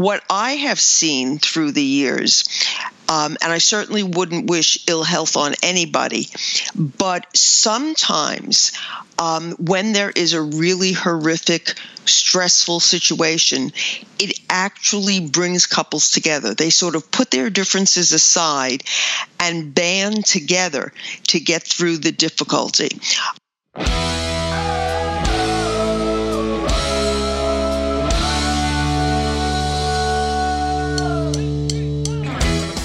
[0.00, 2.44] what I have seen through the years,
[3.08, 6.28] um, and I certainly wouldn't wish ill health on anybody,
[6.74, 8.72] but sometimes
[9.18, 11.74] um, when there is a really horrific,
[12.04, 13.72] stressful situation,
[14.18, 16.54] it actually brings couples together.
[16.54, 18.84] They sort of put their differences aside
[19.40, 20.92] and band together
[21.28, 23.00] to get through the difficulty.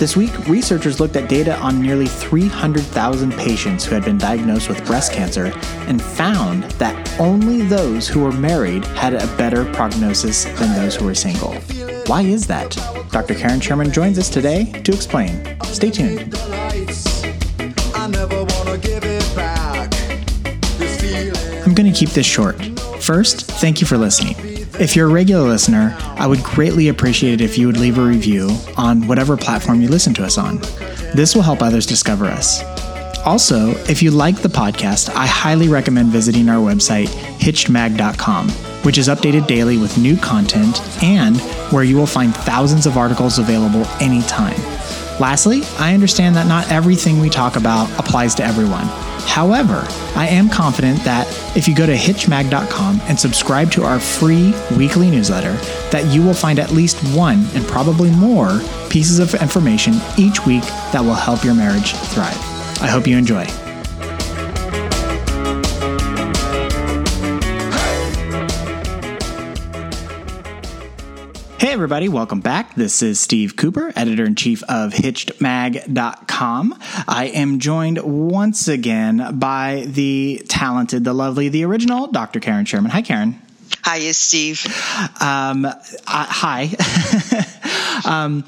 [0.04, 4.86] This week, researchers looked at data on nearly 300,000 patients who had been diagnosed with
[4.86, 5.54] breast cancer
[5.88, 11.06] and found that only those who were married had a better prognosis than those who
[11.06, 11.54] were single.
[12.08, 12.72] Why is that?
[13.12, 13.34] Dr.
[13.34, 15.58] Karen Sherman joins us today to explain.
[15.64, 16.36] Stay tuned.
[21.64, 22.62] I'm going to keep this short.
[23.00, 24.53] First, thank you for listening.
[24.84, 28.02] If you're a regular listener, I would greatly appreciate it if you would leave a
[28.02, 30.58] review on whatever platform you listen to us on.
[31.16, 32.62] This will help others discover us.
[33.26, 37.08] Also, if you like the podcast, I highly recommend visiting our website,
[37.40, 38.50] hitchedmag.com,
[38.84, 41.38] which is updated daily with new content and
[41.72, 44.60] where you will find thousands of articles available anytime.
[45.18, 48.90] Lastly, I understand that not everything we talk about applies to everyone.
[49.26, 49.86] However,
[50.16, 55.10] I am confident that if you go to hitchedmag.com and subscribe to our free weekly
[55.10, 55.54] newsletter,
[55.92, 60.64] that you will find at least one and probably more pieces of information each week
[60.92, 62.38] that will help your marriage thrive.
[62.82, 63.48] I hope you enjoy.
[71.74, 72.76] Hey, everybody, welcome back.
[72.76, 76.76] This is Steve Cooper, editor in chief of HitchedMag.com.
[77.08, 82.40] I am joined once again by the talented, the lovely, the original Dr.
[82.40, 82.92] Karen Sherman.
[82.92, 83.42] Hi, Karen.
[83.92, 84.64] Hiya, Steve.
[85.20, 85.74] Um, uh,
[86.06, 86.70] hi.
[88.06, 88.46] um,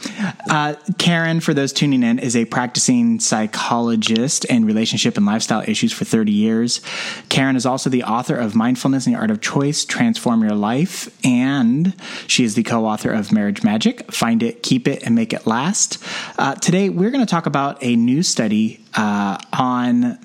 [0.50, 5.92] uh, Karen, for those tuning in, is a practicing psychologist in relationship and lifestyle issues
[5.92, 6.82] for 30 years.
[7.30, 11.16] Karen is also the author of Mindfulness and the Art of Choice Transform Your Life,
[11.26, 11.94] and
[12.28, 15.46] she is the co author of Marriage Magic Find It, Keep It, and Make It
[15.46, 16.04] Last.
[16.38, 20.20] Uh, today, we're going to talk about a new study uh, on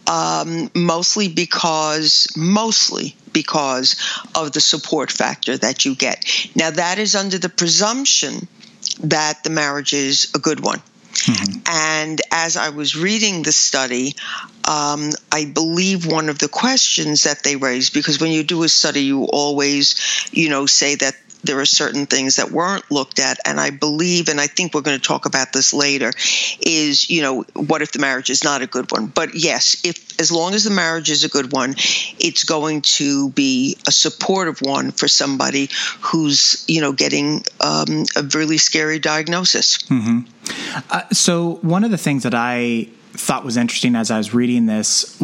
[0.07, 3.95] um, mostly because, mostly because
[4.33, 6.25] of the support factor that you get.
[6.55, 8.47] Now, that is under the presumption
[9.01, 10.81] that the marriage is a good one.
[11.27, 11.59] Mm-hmm.
[11.69, 14.15] And as I was reading the study,
[14.63, 18.69] um, I believe one of the questions that they raised, because when you do a
[18.69, 19.95] study, you always,
[20.31, 23.39] you know, say that there are certain things that weren't looked at.
[23.45, 26.11] And i believe and i think we're going to talk about this later
[26.61, 29.07] is you know what if the marriage is not a good one?
[29.07, 31.75] But yes if as long as the marriage is a good one
[32.19, 35.69] it's going to be a supportive one for somebody
[36.01, 39.77] who's you know getting um, a really scary diagnosis.
[39.89, 40.19] Mm-hmm.
[40.89, 44.65] uh, so one of the things that i thought was interesting as i was reading
[44.67, 45.19] this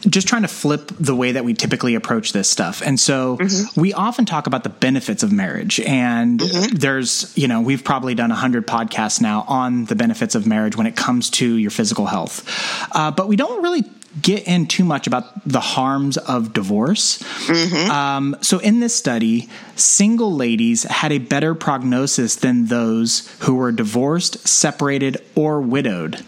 [0.00, 2.82] just trying to flip the way that we typically approach this stuff.
[2.82, 3.80] And so mm-hmm.
[3.80, 5.80] we often talk about the benefits of marriage.
[5.80, 6.76] And mm-hmm.
[6.76, 10.86] there's, you know, we've probably done 100 podcasts now on the benefits of marriage when
[10.86, 12.48] it comes to your physical health.
[12.92, 13.84] Uh, but we don't really
[14.22, 17.18] get in too much about the harms of divorce.
[17.18, 17.90] Mm-hmm.
[17.90, 23.72] Um, so, in this study, single ladies had a better prognosis than those who were
[23.72, 26.24] divorced, separated, or widowed.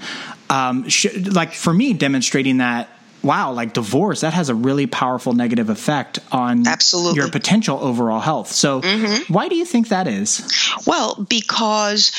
[0.50, 2.88] Um, sh- like for me, demonstrating that
[3.22, 7.16] wow, like divorce, that has a really powerful negative effect on Absolutely.
[7.16, 8.50] your potential overall health.
[8.52, 9.32] So, mm-hmm.
[9.32, 10.48] why do you think that is?
[10.86, 12.12] Well, because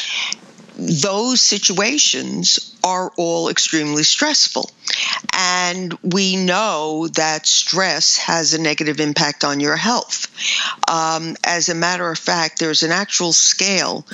[0.77, 4.69] those situations are all extremely stressful.
[5.33, 10.27] And we know that stress has a negative impact on your health.
[10.89, 14.06] Um, as a matter of fact, there's an actual scale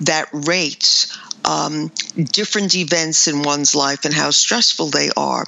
[0.00, 1.16] that rates
[1.46, 5.44] um, different events in one's life and how stressful they are.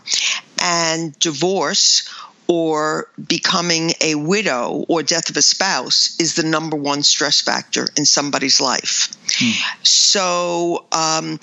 [0.62, 2.08] And divorce
[2.46, 7.86] or becoming a widow or death of a spouse is the number one stress factor
[7.96, 9.12] in somebody's life.
[9.38, 9.50] Hmm.
[9.82, 11.38] So, um,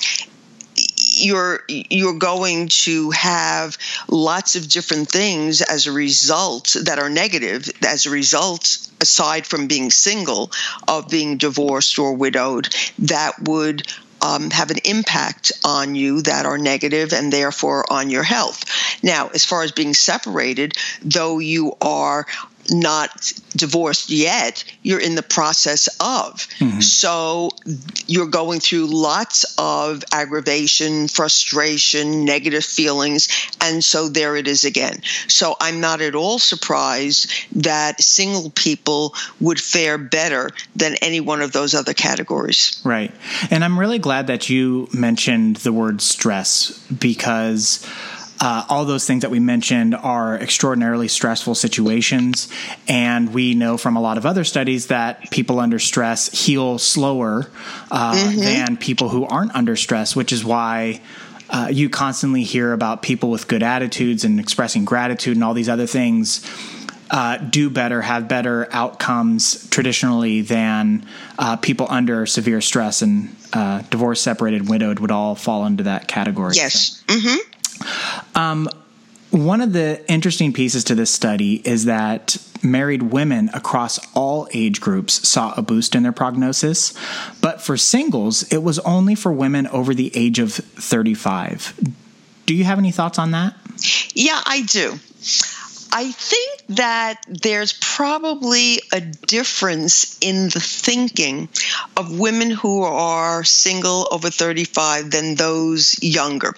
[1.17, 3.77] you're you're going to have
[4.09, 9.67] lots of different things as a result that are negative as a result aside from
[9.67, 10.51] being single
[10.87, 12.67] of being divorced or widowed
[12.99, 13.87] that would
[14.25, 18.65] um, have an impact on you that are negative and therefore on your health.
[19.03, 20.73] Now, as far as being separated,
[21.03, 22.25] though you are
[22.69, 26.47] not divorced yet, you're in the process of.
[26.59, 26.79] Mm-hmm.
[26.81, 27.51] So
[28.07, 33.27] you're going through lots of aggravation, frustration, negative feelings.
[33.61, 35.01] And so there it is again.
[35.27, 41.41] So I'm not at all surprised that single people would fare better than any one
[41.41, 42.81] of those other categories.
[42.83, 43.13] Right.
[43.49, 47.85] And I'm really glad that you mentioned the word stress because
[48.39, 52.49] uh, all those things that we mentioned are extraordinarily stressful situations.
[52.87, 57.49] And we know from a lot of other studies that people under stress heal slower
[57.91, 58.39] uh, mm-hmm.
[58.39, 61.01] than people who aren't under stress, which is why.
[61.47, 65.69] Uh, you constantly hear about people with good attitudes and expressing gratitude and all these
[65.69, 66.43] other things
[67.11, 71.05] uh, do better, have better outcomes traditionally than
[71.37, 73.01] uh, people under severe stress.
[73.01, 76.53] And uh, divorced, separated, widowed would all fall into that category.
[76.55, 77.03] Yes.
[77.07, 77.15] So.
[77.15, 77.51] Mm-hmm.
[78.35, 78.69] Um,
[79.31, 84.79] one of the interesting pieces to this study is that married women across all age
[84.79, 86.93] groups saw a boost in their prognosis,
[87.41, 91.93] but for singles, it was only for women over the age of 35.
[92.45, 93.55] Do you have any thoughts on that?
[94.13, 94.99] Yeah, I do.
[95.97, 101.47] I think that there's probably a difference in the thinking
[101.95, 106.53] of women who are single over 35 than those younger.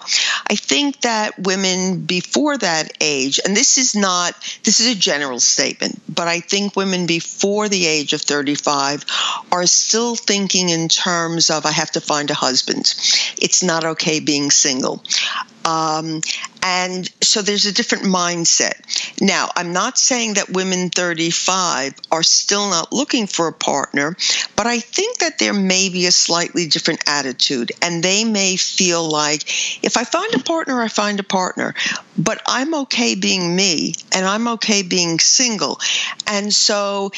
[0.50, 5.38] I think that women before that age, and this is not, this is a general
[5.38, 9.04] statement, but I think women before the age of 35
[9.52, 12.92] are still thinking in terms of, I have to find a husband.
[13.40, 15.04] It's not okay being single.
[15.68, 16.22] Um,
[16.62, 19.20] and so there's a different mindset.
[19.20, 24.16] Now, I'm not saying that women 35 are still not looking for a partner,
[24.56, 27.72] but I think that there may be a slightly different attitude.
[27.82, 29.42] And they may feel like
[29.84, 31.74] if I find a partner, I find a partner,
[32.16, 35.80] but I'm okay being me and I'm okay being single.
[36.26, 37.12] And so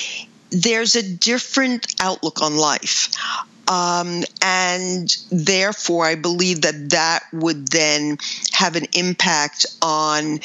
[0.51, 3.11] there's a different outlook on life.
[3.71, 8.19] Um, and therefore, I believe that that would then
[8.51, 10.41] have an impact on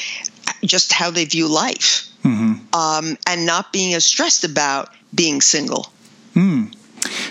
[0.64, 2.72] just how they view life mm-hmm.
[2.72, 5.88] um, and not being as stressed about being single.
[6.36, 6.72] Mm.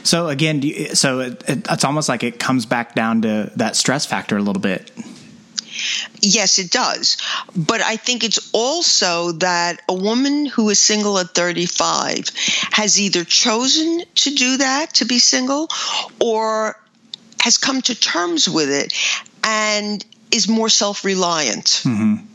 [0.03, 3.77] So again, you, so it, it, it's almost like it comes back down to that
[3.77, 4.91] stress factor a little bit.
[6.21, 7.17] Yes, it does.
[7.55, 12.29] But I think it's also that a woman who is single at 35
[12.71, 15.69] has either chosen to do that, to be single,
[16.19, 16.79] or
[17.41, 18.93] has come to terms with it
[19.43, 21.65] and is more self reliant.
[21.85, 22.25] Mm-hmm.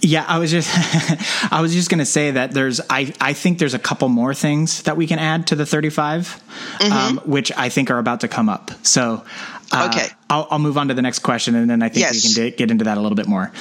[0.00, 0.70] Yeah, I was just
[1.52, 4.34] I was just going to say that there's I I think there's a couple more
[4.34, 6.42] things that we can add to the 35
[6.78, 6.92] mm-hmm.
[6.92, 8.70] um, which I think are about to come up.
[8.82, 9.24] So
[9.74, 10.08] uh, okay.
[10.30, 12.14] I'll, I'll, move on to the next question, and then I think yes.
[12.14, 13.52] we can d- get into that a little bit more.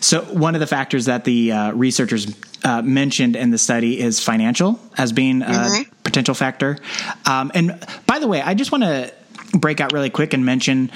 [0.00, 4.20] So, one of the factors that the uh, researchers uh, mentioned in the study is
[4.20, 5.90] financial as being a mm-hmm.
[6.04, 6.78] potential factor.
[7.26, 9.12] Um, and by the way, I just want to
[9.58, 10.90] break out really quick and mention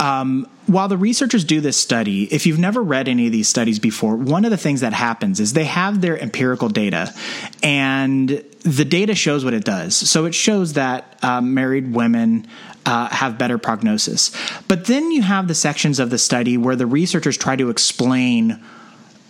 [0.00, 3.78] um, while the researchers do this study, if you've never read any of these studies
[3.78, 7.12] before, one of the things that happens is they have their empirical data,
[7.62, 8.28] and
[8.60, 9.94] the data shows what it does.
[9.94, 12.46] So it shows that uh, married women
[12.86, 14.32] uh, have better prognosis.
[14.68, 18.62] But then you have the sections of the study where the researchers try to explain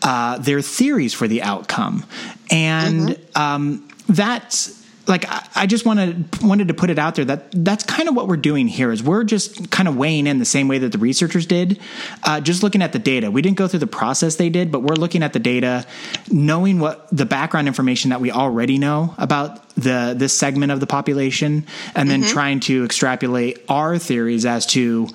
[0.03, 2.05] uh, their theories for the outcome,
[2.51, 3.41] and mm-hmm.
[3.41, 5.25] um, that's like
[5.57, 8.37] I just wanted wanted to put it out there that that's kind of what we're
[8.37, 11.47] doing here is we're just kind of weighing in the same way that the researchers
[11.47, 11.81] did,
[12.25, 13.31] uh, just looking at the data.
[13.31, 15.87] We didn't go through the process they did, but we're looking at the data,
[16.31, 20.87] knowing what the background information that we already know about the this segment of the
[20.87, 22.33] population, and then mm-hmm.
[22.33, 25.09] trying to extrapolate our theories as to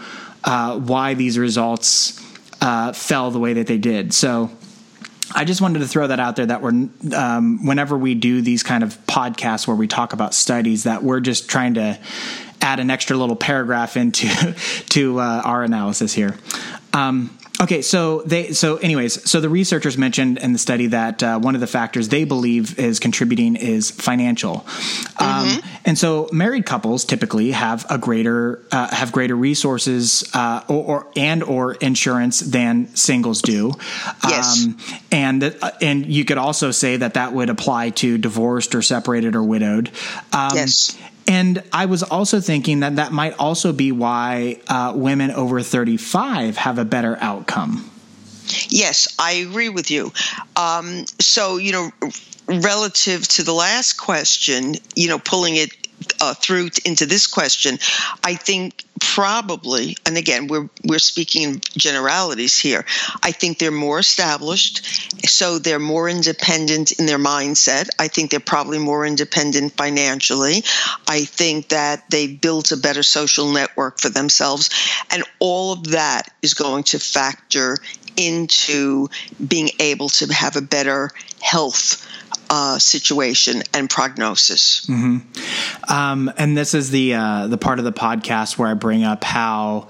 [0.43, 2.21] uh, why these results
[2.61, 4.13] uh, fell the way that they did.
[4.13, 4.51] So
[5.33, 8.63] I just wanted to throw that out there that we're um, whenever we do these
[8.63, 11.99] kind of podcasts where we talk about studies that we're just trying to
[12.61, 14.27] add an extra little paragraph into
[14.89, 16.37] to uh, our analysis here.
[16.93, 21.39] Um, Okay, so they so anyways, so the researchers mentioned in the study that uh,
[21.39, 24.57] one of the factors they believe is contributing is financial,
[25.17, 25.77] um, mm-hmm.
[25.85, 31.07] and so married couples typically have a greater uh, have greater resources uh, or, or,
[31.15, 33.73] and or insurance than singles do.
[34.23, 34.77] Yes, um,
[35.11, 39.35] and uh, and you could also say that that would apply to divorced or separated
[39.35, 39.89] or widowed.
[40.31, 40.95] Um, yes,
[41.27, 46.57] and I was also thinking that that might also be why uh, women over 35
[46.57, 47.89] have a better outcome.
[48.69, 50.13] Yes, I agree with you.
[50.55, 51.91] Um, so, you know,
[52.47, 55.71] relative to the last question, you know, pulling it
[56.21, 57.77] uh, through into this question,
[58.23, 58.85] I think
[59.17, 62.85] probably, and again, we're we're speaking in generalities here.
[63.23, 64.85] I think they're more established,
[65.27, 67.89] so they're more independent in their mindset.
[67.97, 70.63] I think they're probably more independent financially.
[71.07, 74.69] I think that they've built a better social network for themselves,
[75.09, 77.77] and all of that is going to factor
[78.17, 79.09] into
[79.45, 82.05] being able to have a better health
[82.49, 84.85] uh, situation and prognosis.
[84.87, 85.91] Mm-hmm.
[85.91, 89.23] Um, and this is the uh, the part of the podcast where I bring up
[89.23, 89.87] how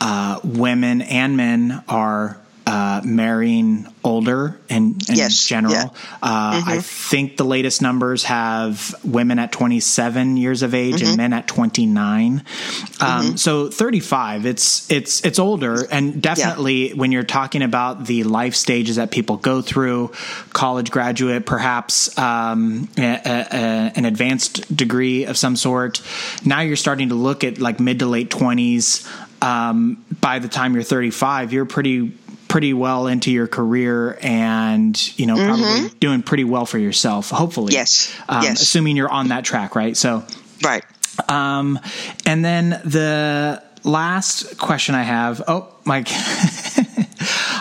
[0.00, 5.44] uh, women and men are uh, marrying older in, in yes.
[5.44, 5.72] general.
[5.72, 5.88] Yeah.
[6.22, 6.68] Uh, mm-hmm.
[6.68, 11.08] I think the latest numbers have women at 27 years of age mm-hmm.
[11.08, 12.32] and men at 29.
[12.32, 13.36] Um, mm-hmm.
[13.36, 16.94] So 35, it's it's it's older, and definitely yeah.
[16.94, 20.12] when you're talking about the life stages that people go through,
[20.52, 26.02] college graduate, perhaps um, a, a, an advanced degree of some sort.
[26.44, 29.06] Now you're starting to look at like mid to late 20s.
[29.42, 32.12] Um, by the time you're 35, you're pretty
[32.50, 35.62] pretty well into your career and you know mm-hmm.
[35.62, 37.72] probably doing pretty well for yourself hopefully.
[37.72, 38.12] Yes.
[38.28, 38.60] Um, yes.
[38.60, 39.96] assuming you're on that track right?
[39.96, 40.24] So
[40.60, 40.84] right.
[41.30, 41.78] um,
[42.26, 46.04] and then the last question i have oh my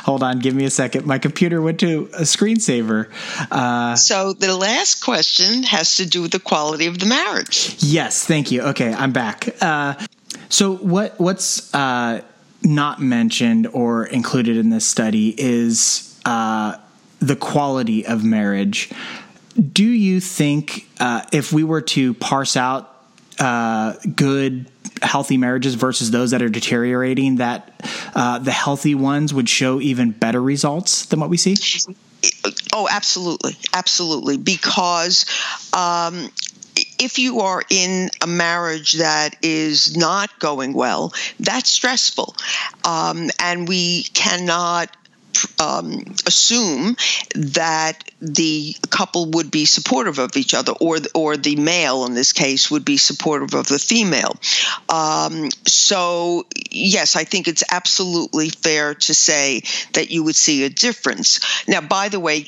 [0.03, 1.05] hold on give me a second.
[1.05, 3.11] My computer went to a screensaver.
[3.51, 7.75] Uh, so the last question has to do with the quality of the marriage.
[7.77, 8.63] Yes thank you.
[8.63, 9.49] Okay i'm back.
[9.61, 9.93] Uh,
[10.49, 12.23] so what what's uh,
[12.63, 16.77] not mentioned or included in this study is uh,
[17.19, 18.91] the quality of marriage.
[19.73, 22.95] Do you think uh, if we were to parse out
[23.39, 24.69] uh, good,
[25.01, 27.81] healthy marriages versus those that are deteriorating, that
[28.15, 31.55] uh, the healthy ones would show even better results than what we see?
[32.73, 34.37] Oh, absolutely, absolutely.
[34.37, 35.25] Because
[35.73, 36.29] um,
[36.99, 42.35] if you are in a marriage that is not going well, that's stressful.
[42.83, 44.95] Um, and we cannot
[45.59, 46.95] um, assume
[47.35, 52.33] that the couple would be supportive of each other, or or the male in this
[52.33, 54.35] case would be supportive of the female.
[54.89, 60.69] Um, so yes, I think it's absolutely fair to say that you would see a
[60.69, 61.39] difference.
[61.67, 62.45] Now, by the way,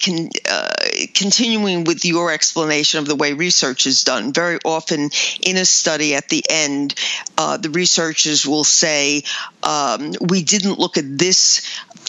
[0.50, 0.70] uh,
[1.14, 5.10] continuing with your explanation of the way research is done, very often
[5.42, 6.96] in a study at the end,
[7.38, 9.24] uh, the researchers will say
[9.64, 11.62] um, we didn't look at this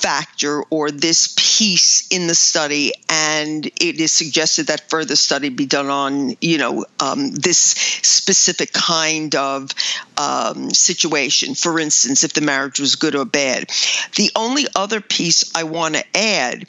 [0.03, 5.65] factor or this piece in the study, and it is suggested that further study be
[5.65, 9.71] done on, you know, um, this specific kind of
[10.19, 11.55] um, situation.
[11.55, 13.71] For instance, if the marriage was good or bad.
[14.17, 16.67] The only other piece I want to add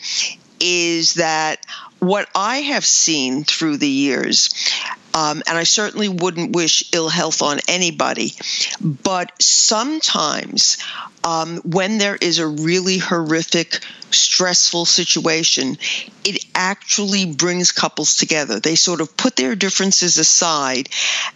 [0.59, 1.65] is that
[2.03, 4.49] what I have seen through the years
[5.13, 8.33] um, and I certainly wouldn't wish ill health on anybody.
[8.81, 10.77] But sometimes,
[11.23, 13.79] um, when there is a really horrific,
[14.09, 15.77] stressful situation,
[16.23, 18.59] it actually brings couples together.
[18.59, 20.89] They sort of put their differences aside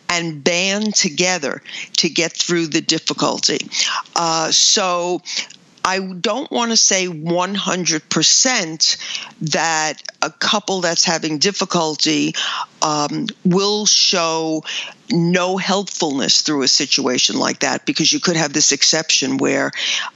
[0.10, 1.62] and band together
[1.98, 3.70] to get through the difficulty.
[4.16, 5.22] Uh, so
[5.88, 8.98] I don't want to say 100%
[9.54, 12.36] that a couple that's having difficulty
[12.82, 14.66] um, will show
[15.10, 19.72] no helpfulness through a situation like that because you could have this exception where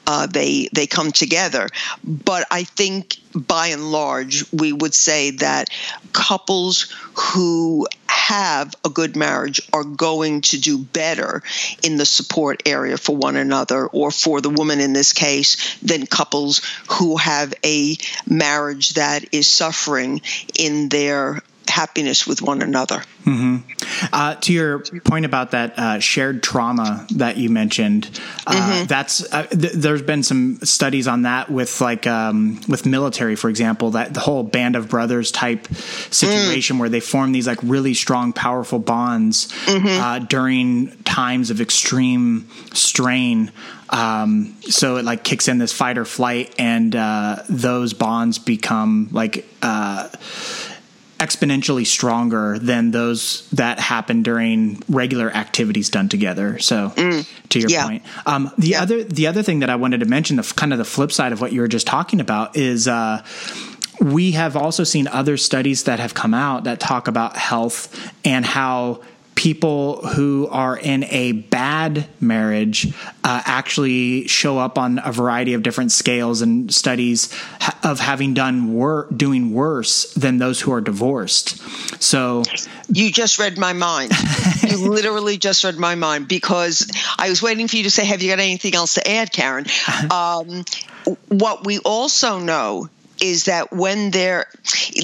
[0.05, 1.69] uh, they they come together.
[2.03, 5.69] But I think by and large we would say that
[6.11, 11.41] couples who have a good marriage are going to do better
[11.81, 16.05] in the support area for one another or for the woman in this case than
[16.05, 17.95] couples who have a
[18.27, 20.21] marriage that is suffering
[20.59, 23.01] in their happiness with one another.
[23.23, 23.80] Mm-hmm.
[24.11, 28.09] Uh, to your point about that uh, shared trauma that you mentioned,
[28.47, 28.85] uh, mm-hmm.
[28.85, 33.49] that's uh, th- there's been some studies on that with like um, with military, for
[33.49, 35.67] example, that the whole band of brothers type
[36.11, 36.79] situation mm.
[36.79, 39.87] where they form these like really strong, powerful bonds mm-hmm.
[40.01, 43.51] Uh, during times of extreme strain.
[43.89, 49.09] Um, so it like kicks in this fight or flight, and uh, those bonds become
[49.11, 49.45] like
[51.21, 56.57] exponentially stronger than those that happen during regular activities done together.
[56.57, 57.85] So, mm, to your yeah.
[57.85, 58.81] point, um, the yeah.
[58.81, 61.31] other the other thing that I wanted to mention, the kind of the flip side
[61.31, 62.87] of what you were just talking about, is.
[62.87, 63.23] Uh,
[63.99, 68.43] we have also seen other studies that have come out that talk about health and
[68.43, 68.99] how
[69.41, 72.93] people who are in a bad marriage
[73.23, 77.33] uh, actually show up on a variety of different scales and studies
[77.83, 81.57] of having done wor- doing worse than those who are divorced.
[81.99, 82.43] So
[82.93, 84.11] you just read my mind.
[84.61, 88.21] you literally just read my mind because I was waiting for you to say, "Have
[88.21, 89.65] you got anything else to add, Karen?"
[90.11, 90.65] Um,
[91.29, 92.89] what we also know
[93.21, 94.47] is that when there,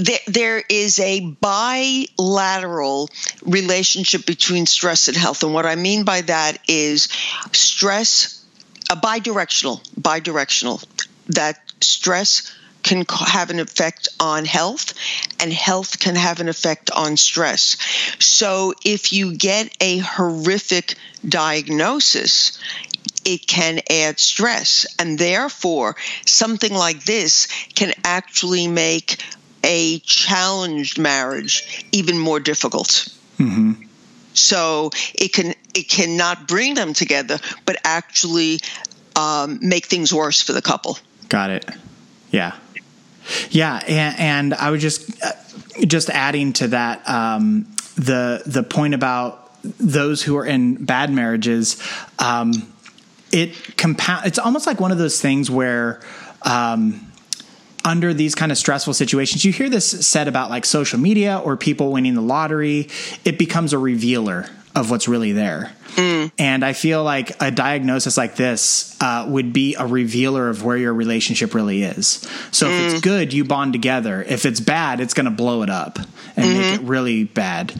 [0.01, 3.09] there there is a bilateral
[3.43, 7.07] relationship between stress and health, and what I mean by that is
[7.53, 8.43] stress,
[8.89, 10.83] a bidirectional, bidirectional.
[11.27, 14.93] That stress can have an effect on health
[15.39, 17.75] and health can have an effect on stress.
[18.19, 20.95] So if you get a horrific
[21.27, 22.59] diagnosis,
[23.25, 24.85] it can add stress.
[24.99, 25.95] And therefore,
[26.25, 29.21] something like this can actually make
[29.63, 33.07] a challenged marriage even more difficult.
[33.37, 33.83] Mm-hmm.
[34.33, 38.59] So it can it cannot bring them together, but actually
[39.15, 40.97] um, make things worse for the couple.
[41.27, 41.65] Got it.
[42.29, 42.55] Yeah,
[43.49, 45.31] yeah, and, and I was just uh,
[45.85, 47.63] just adding to that um,
[47.95, 51.81] the the point about those who are in bad marriages.
[52.19, 52.53] Um,
[53.31, 54.25] it compound.
[54.25, 56.01] It's almost like one of those things where.
[56.43, 57.03] Um,
[57.85, 61.55] under these kind of stressful situations, you hear this said about like social media or
[61.55, 62.89] people winning the lottery.
[63.23, 65.73] It becomes a revealer of what's really there.
[65.95, 66.31] Mm.
[66.37, 70.77] And I feel like a diagnosis like this uh, would be a revealer of where
[70.77, 72.27] your relationship really is.
[72.51, 72.77] So mm.
[72.77, 73.03] if it's mm.
[73.03, 74.21] good, you bond together.
[74.21, 75.97] If it's bad, it's going to blow it up
[76.35, 76.59] and mm-hmm.
[76.59, 77.71] make it really bad.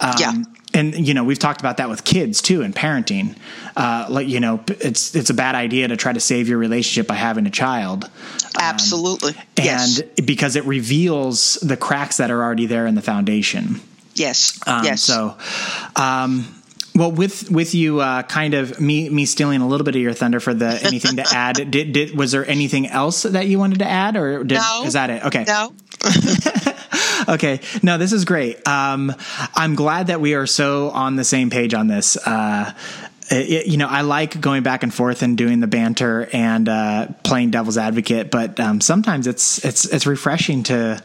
[0.00, 0.42] Um, yeah
[0.76, 3.36] and you know we've talked about that with kids too and parenting
[3.76, 7.08] uh, like you know it's it's a bad idea to try to save your relationship
[7.08, 8.10] by having a child um,
[8.60, 10.02] absolutely um, and yes.
[10.24, 13.80] because it reveals the cracks that are already there in the foundation
[14.14, 15.36] yes um, yes so
[15.96, 16.46] um,
[16.96, 20.14] well, with with you, uh, kind of me me stealing a little bit of your
[20.14, 21.70] thunder for the anything to add.
[21.70, 24.94] Did did was there anything else that you wanted to add, or did, no, is
[24.94, 25.24] that it?
[25.26, 25.74] Okay, no.
[27.34, 27.60] okay.
[27.82, 28.66] No, this is great.
[28.66, 29.14] Um,
[29.54, 32.16] I'm glad that we are so on the same page on this.
[32.16, 32.72] Uh,
[33.30, 37.08] it, you know, I like going back and forth and doing the banter and uh,
[37.24, 41.02] playing devil's advocate, but um, sometimes it's it's it's refreshing to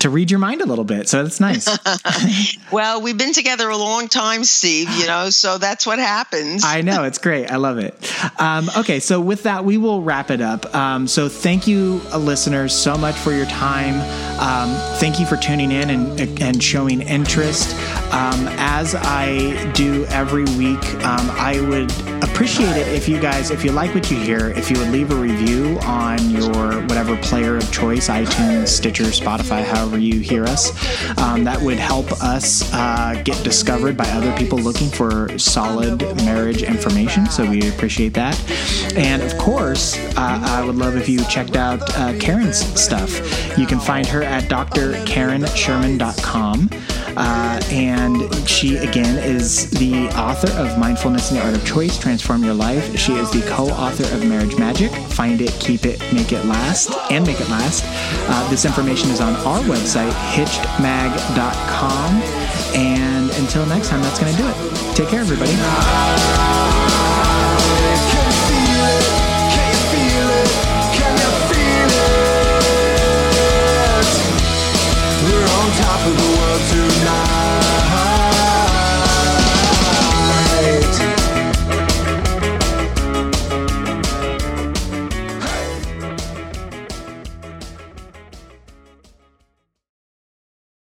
[0.00, 1.08] to read your mind a little bit.
[1.08, 1.68] So that's nice.
[2.72, 6.64] well, we've been together a long time, Steve, you know, so that's what happens.
[6.64, 7.04] I know.
[7.04, 7.50] It's great.
[7.50, 7.94] I love it.
[8.40, 9.00] Um, okay.
[9.00, 10.74] So with that, we will wrap it up.
[10.74, 13.94] Um, so thank you, uh, listeners, so much for your time.
[14.40, 17.74] Um, thank you for tuning in and, and showing interest.
[18.12, 21.90] Um, as I do every week, um, I would
[22.22, 25.10] appreciate it if you guys, if you like what you hear, if you would leave
[25.10, 30.44] a review on your whatever player of choice, iTunes, Stitcher, Spotify, however wherever you hear
[30.44, 30.70] us.
[31.18, 36.62] Um, that would help us uh, get discovered by other people looking for solid marriage
[36.62, 37.26] information.
[37.26, 38.36] So we appreciate that.
[38.96, 43.58] And of course, uh, I would love if you checked out uh, Karen's stuff.
[43.58, 46.70] You can find her at drkarensherman.com.
[47.16, 52.44] Uh, and she, again, is the author of Mindfulness and the Art of Choice Transform
[52.44, 52.96] Your Life.
[52.98, 56.90] She is the co author of Marriage Magic Find It, Keep It, Make It Last,
[57.10, 57.84] and Make It Last.
[58.28, 62.22] Uh, this information is on our website, hitchedmag.com.
[62.74, 64.96] And until next time, that's going to do it.
[64.96, 66.65] Take care, everybody.